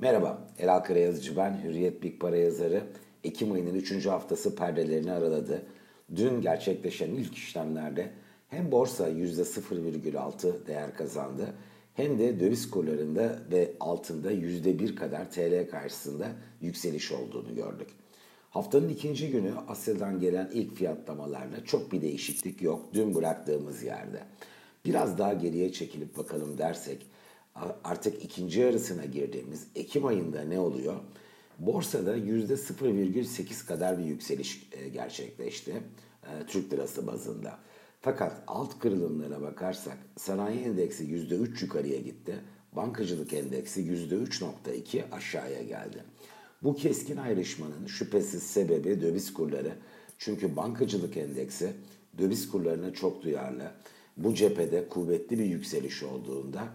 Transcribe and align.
Merhaba, 0.00 0.48
Elal 0.58 0.80
Karayazıcı 0.80 1.36
ben, 1.36 1.60
Hürriyet 1.64 2.02
Big 2.02 2.20
Para 2.20 2.36
yazarı. 2.36 2.82
Ekim 3.24 3.52
ayının 3.52 3.74
3. 3.74 4.06
haftası 4.06 4.56
perdelerini 4.56 5.12
araladı. 5.12 5.62
Dün 6.16 6.40
gerçekleşen 6.40 7.10
ilk 7.10 7.34
işlemlerde 7.34 8.10
hem 8.48 8.72
borsa 8.72 9.10
%0,6 9.10 10.66
değer 10.66 10.94
kazandı 10.94 11.54
hem 11.94 12.18
de 12.18 12.40
döviz 12.40 12.70
kurlarında 12.70 13.38
ve 13.50 13.72
altında 13.80 14.32
%1 14.32 14.94
kadar 14.94 15.30
TL 15.30 15.70
karşısında 15.70 16.28
yükseliş 16.60 17.12
olduğunu 17.12 17.54
gördük. 17.54 17.88
Haftanın 18.50 18.88
ikinci 18.88 19.30
günü 19.30 19.52
Asya'dan 19.68 20.20
gelen 20.20 20.50
ilk 20.52 20.76
fiyatlamalarla 20.76 21.64
çok 21.64 21.92
bir 21.92 22.02
değişiklik 22.02 22.62
yok 22.62 22.94
dün 22.94 23.14
bıraktığımız 23.14 23.82
yerde. 23.82 24.22
Biraz 24.84 25.18
daha 25.18 25.32
geriye 25.32 25.72
çekilip 25.72 26.18
bakalım 26.18 26.58
dersek 26.58 27.06
artık 27.84 28.24
ikinci 28.24 28.60
yarısına 28.60 29.04
girdiğimiz 29.04 29.66
Ekim 29.74 30.06
ayında 30.06 30.42
ne 30.42 30.58
oluyor? 30.58 30.96
Borsada 31.58 32.18
%0,8 32.18 33.66
kadar 33.66 33.98
bir 33.98 34.04
yükseliş 34.04 34.68
e, 34.72 34.88
gerçekleşti 34.88 35.82
e, 36.22 36.46
Türk 36.46 36.72
lirası 36.72 37.06
bazında. 37.06 37.58
Fakat 38.00 38.42
alt 38.46 38.78
kırılımlara 38.78 39.42
bakarsak 39.42 39.98
sanayi 40.16 40.60
endeksi 40.60 41.04
%3 41.04 41.62
yukarıya 41.62 42.00
gitti. 42.00 42.34
Bankacılık 42.72 43.32
endeksi 43.32 43.80
%3.2 43.80 45.10
aşağıya 45.12 45.62
geldi. 45.62 46.04
Bu 46.62 46.76
keskin 46.76 47.16
ayrışmanın 47.16 47.86
şüphesiz 47.86 48.42
sebebi 48.42 49.00
döviz 49.00 49.34
kurları. 49.34 49.72
Çünkü 50.18 50.56
bankacılık 50.56 51.16
endeksi 51.16 51.72
döviz 52.18 52.48
kurlarına 52.48 52.92
çok 52.92 53.22
duyarlı. 53.22 53.72
Bu 54.16 54.34
cephede 54.34 54.88
kuvvetli 54.88 55.38
bir 55.38 55.44
yükseliş 55.44 56.02
olduğunda 56.02 56.68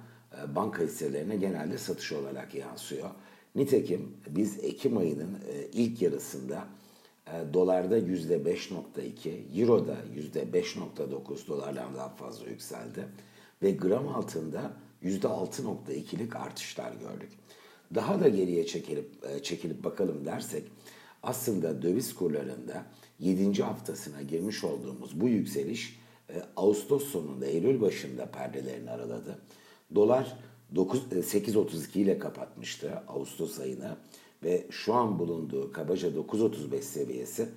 banka 0.55 0.83
hisselerine 0.83 1.35
genelde 1.35 1.77
satış 1.77 2.11
olarak 2.11 2.55
yansıyor. 2.55 3.09
Nitekim 3.55 4.17
biz 4.29 4.63
Ekim 4.63 4.97
ayının 4.97 5.33
e, 5.33 5.65
ilk 5.73 6.01
yarısında 6.01 6.67
e, 7.27 7.53
dolarda 7.53 7.99
%5.2, 7.99 9.61
euroda 9.61 9.97
%5.9 10.35 11.47
dolardan 11.47 11.95
daha 11.95 12.09
fazla 12.09 12.49
yükseldi 12.49 13.07
ve 13.63 13.71
gram 13.71 14.07
altında 14.07 14.73
%6.2'lik 15.03 16.35
artışlar 16.35 16.91
gördük. 16.91 17.29
Daha 17.95 18.19
da 18.19 18.29
geriye 18.29 18.65
çekilip, 18.65 19.43
çekilip 19.43 19.83
bakalım 19.83 20.25
dersek 20.25 20.63
aslında 21.23 21.81
döviz 21.81 22.15
kurlarında 22.15 22.85
7. 23.19 23.63
haftasına 23.63 24.21
girmiş 24.21 24.63
olduğumuz 24.63 25.21
bu 25.21 25.27
yükseliş 25.27 25.99
Ağustos 26.55 27.03
sonunda 27.03 27.45
Eylül 27.45 27.81
başında 27.81 28.25
perdelerini 28.25 28.91
araladı. 28.91 29.39
Dolar 29.95 30.37
8.32 30.73 31.99
ile 31.99 32.19
kapatmıştı 32.19 32.91
Ağustos 33.07 33.59
ayını 33.59 33.97
ve 34.43 34.67
şu 34.69 34.93
an 34.93 35.19
bulunduğu 35.19 35.71
kabaca 35.71 36.09
9.35 36.09 36.81
seviyesi 36.81 37.49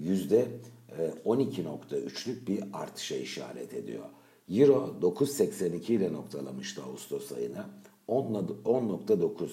%12.3'lük 0.00 2.46
bir 2.46 2.64
artışa 2.72 3.16
işaret 3.16 3.74
ediyor. 3.74 4.04
Euro 4.50 4.96
9.82 5.02 5.92
ile 5.92 6.12
noktalamıştı 6.12 6.82
Ağustos 6.82 7.32
ayını. 7.32 7.64
10.9 8.08 9.48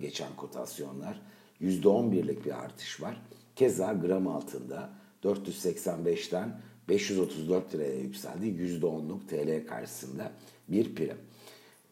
geçen 0.00 0.36
kotasyonlar. 0.36 1.20
%11'lik 1.60 2.46
bir 2.46 2.64
artış 2.64 3.02
var. 3.02 3.22
Keza 3.56 3.92
gram 3.92 4.28
altında 4.28 4.90
485'ten 5.24 6.60
534 6.88 7.74
liraya 7.74 7.94
yükseldi. 7.94 8.46
%10'luk 8.46 9.26
TL 9.26 9.66
karşısında 9.68 10.32
bir 10.68 10.94
prim. 10.94 11.16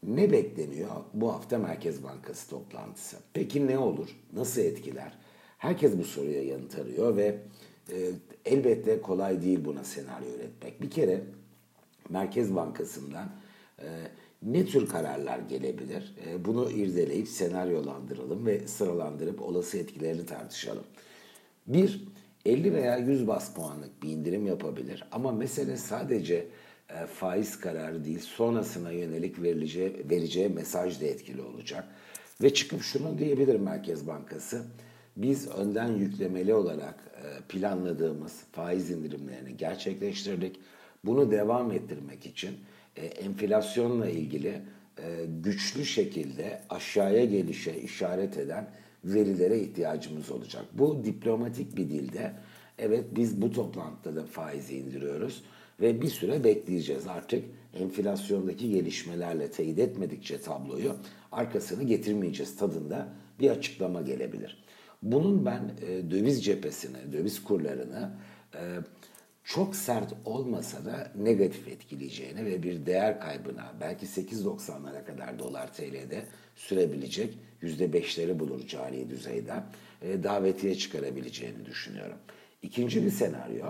Ne 0.03 0.33
bekleniyor 0.33 0.91
bu 1.15 1.33
hafta 1.33 1.59
Merkez 1.59 2.05
Bankası 2.05 2.51
toplantısı? 2.51 3.17
Peki 3.33 3.67
ne 3.67 3.79
olur? 3.79 4.17
Nasıl 4.33 4.61
etkiler? 4.61 5.13
Herkes 5.59 5.99
bu 5.99 6.05
soruya 6.05 6.43
yanıt 6.43 6.79
arıyor 6.79 7.17
ve 7.17 7.39
e, 7.93 8.11
elbette 8.45 9.01
kolay 9.01 9.43
değil 9.43 9.65
buna 9.65 9.85
senaryo 9.85 10.29
üretmek. 10.37 10.83
Bir 10.83 10.91
kere 10.91 11.23
Merkez 12.09 12.55
Bankası'ndan 12.55 13.29
e, 13.79 13.87
ne 14.43 14.67
tür 14.67 14.89
kararlar 14.89 15.39
gelebilir? 15.39 16.15
E, 16.27 16.45
bunu 16.45 16.71
irdeleyip 16.71 17.29
senaryolandıralım 17.29 18.47
ve 18.47 18.69
sıralandırıp 18.69 19.43
olası 19.43 19.79
etkilerini 19.79 20.27
tartışalım. 20.27 20.85
Bir, 21.67 22.05
50 22.47 22.75
veya 22.75 22.97
100 22.97 23.27
bas 23.27 23.55
puanlık 23.55 24.03
bir 24.03 24.09
indirim 24.09 24.47
yapabilir 24.47 25.05
ama 25.13 25.33
mesele 25.33 25.77
sadece 25.77 26.47
e, 27.01 27.07
faiz 27.07 27.61
kararı 27.61 28.05
değil 28.05 28.19
sonrasına 28.19 28.91
yönelik 28.91 29.43
verileceği, 29.43 30.07
vereceği 30.11 30.49
mesaj 30.49 31.01
da 31.01 31.05
etkili 31.05 31.43
olacak. 31.43 31.85
Ve 32.43 32.55
çıkıp 32.55 32.83
şunu 32.83 33.19
diyebilir 33.19 33.61
Merkez 33.61 34.07
Bankası, 34.07 34.65
biz 35.17 35.49
önden 35.49 35.89
yüklemeli 35.89 36.55
olarak 36.55 36.95
e, 37.17 37.43
planladığımız 37.49 38.41
faiz 38.53 38.91
indirimlerini 38.91 39.57
gerçekleştirdik. 39.57 40.61
Bunu 41.05 41.31
devam 41.31 41.73
ettirmek 41.73 42.27
için 42.27 42.57
e, 42.97 43.07
enflasyonla 43.07 44.09
ilgili 44.09 44.63
güçlü 45.43 45.85
şekilde 45.85 46.63
aşağıya 46.71 47.25
gelişe 47.25 47.77
işaret 47.77 48.39
eden 48.39 48.71
verilere 49.05 49.61
ihtiyacımız 49.61 50.31
olacak. 50.31 50.65
Bu 50.73 51.05
diplomatik 51.05 51.77
bir 51.77 51.89
dilde 51.89 52.33
evet 52.79 53.05
biz 53.17 53.43
bu 53.43 53.53
toplantıda 53.53 54.17
da 54.17 54.27
faizi 54.27 54.77
indiriyoruz 54.77 55.43
ve 55.81 56.03
bir 56.03 56.09
süre 56.09 56.45
bekleyeceğiz. 56.45 57.07
Artık 57.07 57.45
enflasyondaki 57.75 58.71
gelişmelerle 58.71 59.51
teyit 59.51 59.79
etmedikçe 59.79 60.41
tabloyu 60.41 60.97
arkasını 61.33 61.83
getirmeyeceğiz 61.83 62.57
tadında 62.57 63.09
bir 63.41 63.51
açıklama 63.51 64.03
gelebilir. 64.03 64.65
Bunun 65.03 65.47
ben 65.47 65.71
e, 65.87 66.11
döviz 66.11 66.45
cephesine, 66.45 67.13
döviz 67.13 67.45
kurlarını 67.45 68.11
e, 68.55 68.61
çok 69.45 69.77
sert 69.77 70.15
olmasa 70.25 70.85
da 70.85 71.13
negatif 71.17 71.69
etkileyeceğini 71.69 72.45
ve 72.45 72.63
bir 72.63 72.87
değer 72.87 73.21
kaybına 73.21 73.73
belki 73.81 74.07
8.90'lara 74.07 75.05
kadar 75.05 75.39
dolar 75.39 75.73
TL'de 75.73 76.25
sürebilecek 76.57 77.39
%5'leri 77.63 78.39
bulur 78.39 78.67
cari 78.67 79.11
düzeyde 79.11 79.55
e, 80.03 80.23
davetiye 80.23 80.75
çıkarabileceğini 80.75 81.67
düşünüyorum. 81.67 82.17
İkinci 82.63 83.05
bir 83.05 83.11
senaryo 83.11 83.67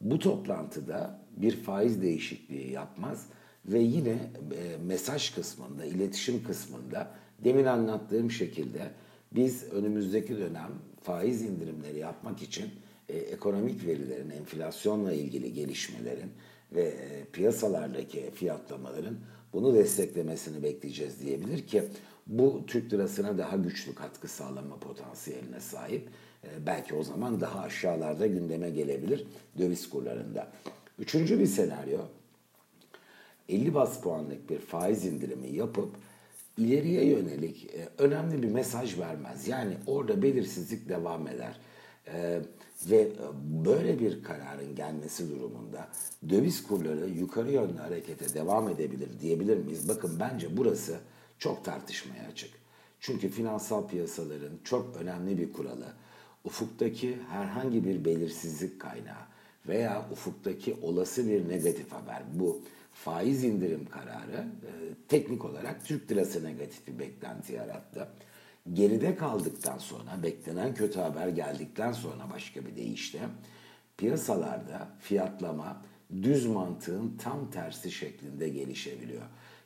bu 0.00 0.18
toplantıda 0.18 1.21
bir 1.36 1.56
faiz 1.56 2.02
değişikliği 2.02 2.70
yapmaz 2.70 3.26
ve 3.66 3.78
yine 3.78 4.10
e, 4.10 4.76
mesaj 4.86 5.34
kısmında, 5.34 5.84
iletişim 5.84 6.44
kısmında 6.44 7.10
demin 7.44 7.64
anlattığım 7.64 8.30
şekilde 8.30 8.90
biz 9.32 9.64
önümüzdeki 9.72 10.38
dönem 10.38 10.70
faiz 11.02 11.42
indirimleri 11.42 11.98
yapmak 11.98 12.42
için 12.42 12.70
e, 13.08 13.16
ekonomik 13.16 13.86
verilerin, 13.86 14.30
enflasyonla 14.30 15.12
ilgili 15.12 15.52
gelişmelerin 15.52 16.30
ve 16.72 16.82
e, 16.82 17.24
piyasalardaki 17.32 18.30
fiyatlamaların 18.34 19.16
bunu 19.52 19.74
desteklemesini 19.74 20.62
bekleyeceğiz 20.62 21.20
diyebilir 21.20 21.66
ki 21.66 21.82
bu 22.26 22.62
Türk 22.66 22.92
lirasına 22.92 23.38
daha 23.38 23.56
güçlü 23.56 23.94
katkı 23.94 24.28
sağlama 24.28 24.76
potansiyeline 24.76 25.60
sahip. 25.60 26.08
E, 26.44 26.66
belki 26.66 26.94
o 26.94 27.02
zaman 27.02 27.40
daha 27.40 27.60
aşağılarda 27.60 28.26
gündeme 28.26 28.70
gelebilir 28.70 29.26
döviz 29.58 29.90
kurlarında. 29.90 30.52
Üçüncü 31.02 31.40
bir 31.40 31.46
senaryo 31.46 31.98
50 33.48 33.74
bas 33.74 34.00
puanlık 34.00 34.50
bir 34.50 34.58
faiz 34.58 35.06
indirimi 35.06 35.48
yapıp 35.48 35.96
ileriye 36.58 37.04
yönelik 37.04 37.64
e, 37.74 37.88
önemli 37.98 38.42
bir 38.42 38.48
mesaj 38.48 38.98
vermez. 38.98 39.48
Yani 39.48 39.76
orada 39.86 40.22
belirsizlik 40.22 40.88
devam 40.88 41.28
eder. 41.28 41.56
E, 42.06 42.40
ve 42.90 43.08
böyle 43.64 44.00
bir 44.00 44.22
kararın 44.24 44.76
gelmesi 44.76 45.30
durumunda 45.30 45.88
döviz 46.28 46.66
kurları 46.66 47.08
yukarı 47.08 47.52
yönlü 47.52 47.78
harekete 47.78 48.34
devam 48.34 48.68
edebilir 48.68 49.20
diyebilir 49.20 49.56
miyiz? 49.56 49.88
Bakın 49.88 50.16
bence 50.20 50.56
burası 50.56 51.00
çok 51.38 51.64
tartışmaya 51.64 52.28
açık. 52.32 52.50
Çünkü 53.00 53.28
finansal 53.28 53.88
piyasaların 53.88 54.52
çok 54.64 54.96
önemli 54.96 55.38
bir 55.38 55.52
kuralı 55.52 55.86
ufuktaki 56.44 57.18
herhangi 57.30 57.84
bir 57.84 58.04
belirsizlik 58.04 58.80
kaynağı 58.80 59.31
veya 59.68 60.06
ufuktaki 60.12 60.76
olası 60.82 61.28
bir 61.28 61.48
negatif 61.48 61.92
haber 61.92 62.22
bu 62.32 62.62
faiz 62.92 63.44
indirim 63.44 63.86
kararı 63.90 64.36
e, 64.42 64.70
teknik 65.08 65.44
olarak 65.44 65.86
Türk 65.86 66.10
lirası 66.10 66.44
negatif 66.44 66.86
bir 66.86 66.98
beklenti 66.98 67.52
yarattı. 67.52 68.08
Geride 68.72 69.16
kaldıktan 69.16 69.78
sonra 69.78 70.22
beklenen 70.22 70.74
kötü 70.74 71.00
haber 71.00 71.28
geldikten 71.28 71.92
sonra 71.92 72.30
başka 72.34 72.66
bir 72.66 72.76
deyişle 72.76 73.20
piyasalarda 73.96 74.88
fiyatlama 75.00 75.82
düz 76.22 76.46
mantığın 76.46 77.16
tam 77.18 77.50
tersi 77.50 77.90
şeklinde 77.90 78.48
gelişebiliyor. 78.48 79.22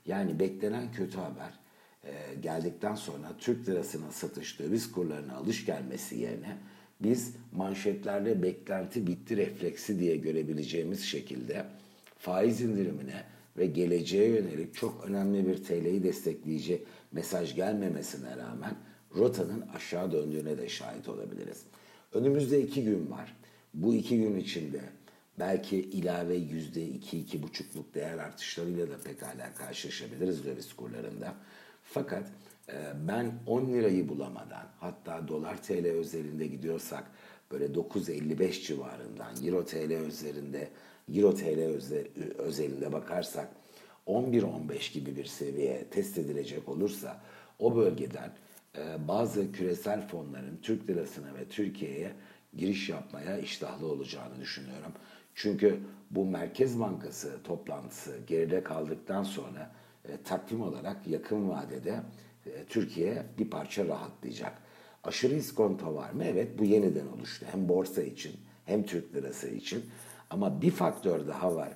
Yani 0.07 0.41
beklenen 0.41 0.93
kötü 0.93 1.19
haber 1.19 1.53
e, 2.05 2.35
geldikten 2.41 2.95
sonra 2.95 3.33
Türk 3.39 3.69
lirasına 3.69 4.13
satış, 4.13 4.59
döviz 4.59 4.93
kurlarına 4.93 5.37
alış 5.37 5.67
gelmesi 5.67 6.19
yerine 6.19 6.59
biz 7.01 7.35
manşetlerde 7.53 8.43
beklenti 8.43 9.07
bitti 9.07 9.37
refleksi 9.37 9.99
diye 9.99 10.17
görebileceğimiz 10.17 11.05
şekilde 11.05 11.65
faiz 12.19 12.61
indirimine 12.61 13.25
ve 13.57 13.67
geleceğe 13.67 14.29
yönelik 14.29 14.75
çok 14.75 15.05
önemli 15.05 15.47
bir 15.47 15.65
TL'yi 15.65 16.03
destekleyici 16.03 16.83
mesaj 17.13 17.55
gelmemesine 17.55 18.37
rağmen 18.37 18.75
rotanın 19.17 19.65
aşağı 19.75 20.13
döndüğüne 20.13 20.59
de 20.59 20.69
şahit 20.69 21.09
olabiliriz. 21.09 21.63
Önümüzde 22.13 22.63
iki 22.63 22.85
gün 22.85 23.11
var. 23.11 23.37
Bu 23.75 23.95
iki 23.95 24.17
gün 24.17 24.37
içinde 24.37 24.81
belki 25.39 25.77
ilave 25.77 26.35
yüzde 26.35 26.87
iki, 26.87 27.19
iki 27.19 27.43
buçukluk 27.43 27.95
değer 27.95 28.19
artışlarıyla 28.19 28.91
da 28.91 28.99
pekala 29.05 29.55
karşılaşabiliriz 29.55 30.45
döviz 30.45 30.73
kurlarında. 30.73 31.35
Fakat 31.93 32.29
e, 32.69 32.93
ben 33.09 33.33
10 33.47 33.67
lirayı 33.67 34.09
bulamadan 34.09 34.67
hatta 34.81 35.29
dolar 35.29 35.63
TL 35.63 35.87
özelinde 35.87 36.47
gidiyorsak 36.47 37.05
böyle 37.51 37.67
9.55 37.67 38.67
civarından 38.67 39.47
Euro 39.47 39.65
TL 39.65 40.07
üzerinde 40.07 40.69
Euro 41.15 41.35
TL 41.35 41.61
özelinde 42.39 42.93
bakarsak 42.93 43.49
11-15 44.07 44.93
gibi 44.93 45.17
bir 45.17 45.25
seviye 45.25 45.85
test 45.85 46.19
edilecek 46.19 46.69
olursa 46.69 47.21
o 47.59 47.77
bölgeden 47.77 48.33
e, 48.79 49.09
bazı 49.09 49.53
küresel 49.53 50.09
fonların 50.09 50.59
Türk 50.63 50.89
lirasına 50.89 51.35
ve 51.35 51.45
Türkiye'ye 51.49 52.13
giriş 52.57 52.89
yapmaya 52.89 53.39
iştahlı 53.39 53.87
olacağını 53.87 54.41
düşünüyorum. 54.41 54.93
Çünkü 55.35 55.81
bu 56.11 56.25
Merkez 56.25 56.81
Bankası 56.81 57.43
toplantısı 57.45 58.19
geride 58.27 58.63
kaldıktan 58.63 59.23
sonra 59.23 59.71
e, 60.09 60.23
takvim 60.25 60.63
olarak 60.63 61.07
yakın 61.07 61.49
vadede 61.49 62.01
e, 62.47 62.65
Türkiye 62.69 63.23
bir 63.39 63.51
parça 63.51 63.89
rahatlayacak. 63.89 64.53
Aşırı 65.05 65.35
iskonto 65.35 65.95
var 65.95 66.11
mı? 66.11 66.25
Evet 66.25 66.59
bu 66.59 66.65
yeniden 66.65 67.07
oluştu. 67.07 67.47
Hem 67.53 67.69
borsa 67.69 68.03
için 68.03 68.33
hem 68.65 68.83
Türk 68.83 69.15
lirası 69.15 69.49
için. 69.49 69.85
Ama 70.31 70.63
bir 70.63 70.71
faktör 70.71 71.27
daha 71.27 71.57
var. 71.57 71.73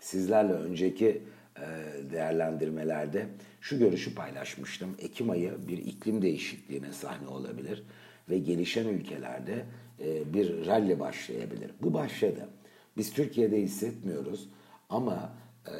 Sizlerle 0.00 0.52
önceki 0.52 1.22
e, 1.56 1.66
değerlendirmelerde 2.12 3.28
şu 3.60 3.78
görüşü 3.78 4.14
paylaşmıştım. 4.14 4.96
Ekim 4.98 5.30
ayı 5.30 5.68
bir 5.68 5.78
iklim 5.78 6.22
değişikliğine 6.22 6.92
sahne 6.92 7.28
olabilir 7.28 7.82
ve 8.30 8.38
gelişen 8.38 8.88
ülkelerde 8.88 9.66
e, 10.04 10.34
bir 10.34 10.66
rally 10.66 11.00
başlayabilir. 11.00 11.70
Bu 11.82 11.94
başladı. 11.94 12.48
Biz 12.96 13.12
Türkiye'de 13.12 13.62
hissetmiyoruz 13.62 14.48
ama 14.88 15.32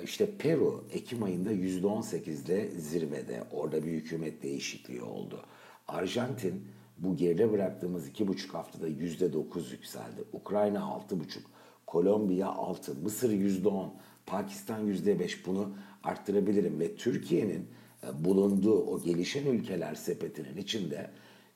işte 0.04 0.36
Peru 0.38 0.84
Ekim 0.92 1.22
ayında 1.22 1.52
%18'de 1.52 2.70
zirvede. 2.70 3.44
Orada 3.52 3.84
bir 3.84 3.92
hükümet 3.92 4.42
değişikliği 4.42 5.02
oldu. 5.02 5.44
Arjantin 5.88 6.64
bu 6.98 7.16
geride 7.16 7.52
bıraktığımız 7.52 8.08
iki 8.08 8.28
buçuk 8.28 8.54
haftada 8.54 8.88
yüzde 8.88 9.32
dokuz 9.32 9.72
yükseldi. 9.72 10.24
Ukrayna 10.32 10.84
altı 10.84 11.20
buçuk, 11.20 11.46
Kolombiya 11.86 12.48
altı, 12.48 12.94
Mısır 12.94 13.30
yüzde 13.30 13.68
on, 13.68 13.94
Pakistan 14.26 14.80
yüzde 14.80 15.18
beş 15.18 15.46
bunu 15.46 15.74
arttırabilirim 16.04 16.80
ve 16.80 16.96
Türkiye'nin 16.96 17.68
e, 18.06 18.24
bulunduğu 18.24 18.82
o 18.82 19.02
gelişen 19.02 19.46
ülkeler 19.46 19.94
sepetinin 19.94 20.56
içinde 20.56 21.10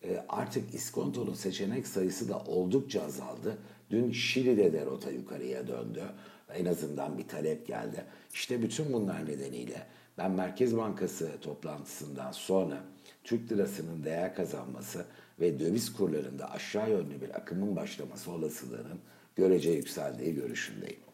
e, 0.05 0.25
artık 0.28 0.75
iskontolu 0.75 1.34
seçenek 1.34 1.87
sayısı 1.87 2.28
da 2.28 2.38
oldukça 2.38 3.02
azaldı. 3.02 3.58
Dün 3.90 4.12
Şili'de 4.12 4.73
de 4.73 4.87
rota 4.87 5.11
yukarıya 5.11 5.69
döndü. 5.69 6.02
En 6.54 6.64
azından 6.64 7.19
bir 7.19 7.28
talep 7.28 7.66
geldi. 7.66 8.04
İşte 8.34 8.62
bütün 8.62 8.93
bunlar 8.93 9.26
nedeniyle 9.26 9.87
ben 10.19 10.31
Merkez 10.31 10.76
Bankası 10.76 11.40
toplantısından 11.40 12.32
sonra 12.32 12.84
Türk 13.25 13.52
lirasının 13.52 14.04
değer 14.04 14.34
kazanması 14.34 15.04
ve 15.40 15.60
döviz 15.60 15.93
kurlarında 15.93 16.50
aşağı 16.50 16.90
yönlü 16.90 17.20
bir 17.20 17.37
akımın 17.37 17.76
başlaması 17.76 18.31
olasılığının 18.31 19.00
görece 19.37 19.70
yükseldiği 19.70 20.34
görüşündeyim. 20.34 21.06